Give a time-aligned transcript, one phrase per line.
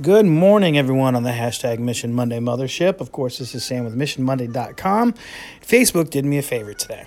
[0.00, 3.02] Good morning, everyone, on the hashtag Mission Monday Mothership.
[3.02, 5.12] Of course, this is Sam with MissionMonday.com.
[5.60, 7.04] Facebook did me a favor today.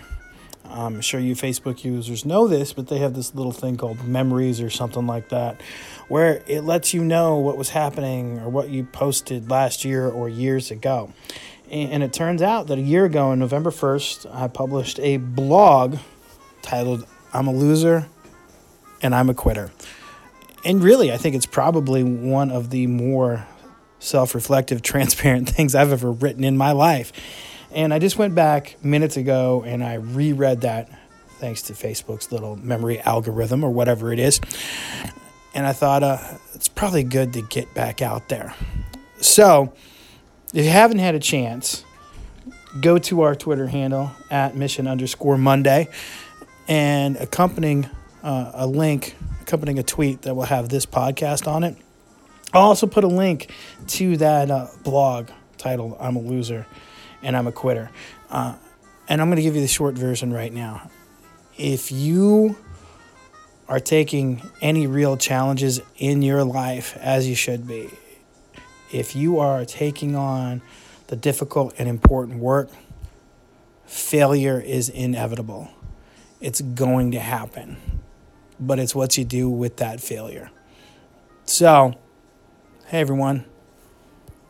[0.65, 4.61] I'm sure you Facebook users know this, but they have this little thing called memories
[4.61, 5.59] or something like that,
[6.09, 10.29] where it lets you know what was happening or what you posted last year or
[10.29, 11.11] years ago.
[11.71, 15.97] And it turns out that a year ago, on November 1st, I published a blog
[16.61, 18.05] titled I'm a Loser
[19.01, 19.71] and I'm a Quitter
[20.65, 23.45] and really, I think it's probably one of the more
[23.99, 27.13] self reflective, transparent things I've ever written in my life.
[27.71, 30.89] And I just went back minutes ago and I reread that
[31.39, 34.39] thanks to Facebook's little memory algorithm or whatever it is.
[35.53, 36.17] And I thought uh,
[36.53, 38.53] it's probably good to get back out there.
[39.21, 39.73] So,
[40.53, 41.83] if you haven't had a chance,
[42.79, 45.89] go to our Twitter handle at mission underscore Monday
[46.67, 47.89] and accompanying
[48.23, 49.15] uh, a link
[49.45, 51.77] accompanying a tweet that will have this podcast on it.
[52.51, 53.51] I'll also put a link
[53.89, 56.65] to that uh, blog titled I'm a Loser
[57.21, 57.91] and I'm a Quitter.
[58.31, 58.55] Uh,
[59.07, 60.89] and I'm going to give you the short version right now.
[61.59, 62.57] If you
[63.67, 67.89] are taking any real challenges in your life, as you should be,
[68.91, 70.63] if you are taking on
[71.07, 72.69] the difficult and important work,
[73.85, 75.69] failure is inevitable.
[76.41, 77.77] It's going to happen
[78.59, 80.51] but it's what you do with that failure.
[81.45, 81.93] So,
[82.87, 83.45] hey everyone,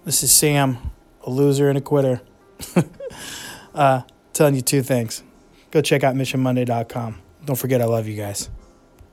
[0.06, 0.78] this is Sam,
[1.23, 2.22] a loser and a quitter,
[3.75, 4.02] uh,
[4.34, 5.23] telling you two things.
[5.72, 7.22] Go check out missionmonday.com.
[7.45, 8.50] Don't forget, I love you guys.